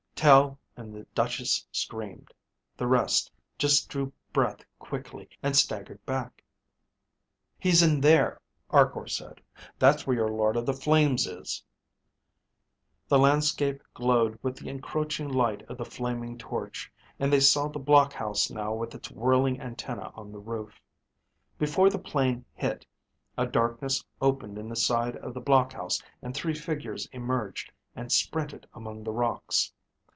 Tel 0.21 0.59
and 0.77 0.93
the 0.93 1.07
Duchess 1.15 1.65
screamed. 1.71 2.31
The 2.77 2.85
rest 2.85 3.31
just 3.57 3.89
drew 3.89 4.13
breath 4.31 4.61
quickly 4.77 5.27
and 5.41 5.55
staggered 5.57 6.05
back. 6.05 6.43
"He's 7.57 7.81
in 7.81 8.01
there," 8.01 8.39
Arkor 8.69 9.07
said. 9.07 9.41
"That's 9.79 10.05
where 10.05 10.15
your 10.17 10.29
Lord 10.29 10.57
of 10.57 10.67
the 10.67 10.75
Flames 10.75 11.25
is." 11.25 11.63
The 13.07 13.17
landscape 13.17 13.81
glowed 13.95 14.37
with 14.43 14.57
the 14.57 14.69
encroaching 14.69 15.27
light 15.27 15.63
of 15.63 15.79
the 15.79 15.85
flaming 15.85 16.37
torch, 16.37 16.93
and 17.17 17.33
they 17.33 17.39
saw 17.39 17.67
the 17.67 17.79
blockhouse 17.79 18.51
now 18.51 18.75
with 18.75 18.93
its 18.93 19.09
whirling 19.09 19.59
antennae 19.59 20.11
on 20.13 20.31
the 20.31 20.37
roof. 20.39 20.79
Before 21.57 21.89
the 21.89 21.97
plane 21.97 22.45
hit, 22.53 22.85
a 23.39 23.47
darkness 23.47 24.03
opened 24.21 24.59
in 24.59 24.69
the 24.69 24.75
side 24.75 25.15
of 25.15 25.33
the 25.33 25.41
blockhouse 25.41 25.99
and 26.21 26.35
three 26.35 26.53
figures 26.53 27.07
emerged 27.11 27.71
and 27.95 28.11
sprinted 28.11 28.67
among 28.75 29.03
the 29.03 29.11
rocks. 29.11 29.73